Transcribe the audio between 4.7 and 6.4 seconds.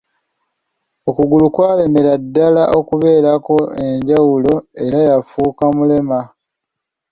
era yafuuka mulema.